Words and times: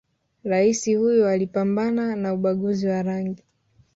raisi 0.43 0.95
huyo 0.95 1.27
aliipambana 1.27 2.15
na 2.15 2.33
ubaguzi 2.33 2.87
wa 2.87 3.03
rangi 3.03 3.43